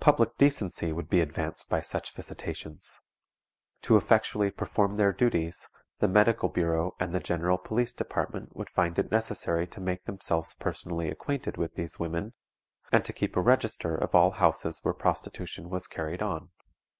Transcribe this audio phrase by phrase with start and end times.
[0.00, 2.98] Public decency would be advanced by such visitations.
[3.82, 5.68] To effectually perform their duties
[6.00, 10.56] the Medical Bureau and the General Police Department would find it necessary to make themselves
[10.56, 12.32] personally acquainted with these women,
[12.90, 16.50] and to keep a register of all houses where prostitution was carried on.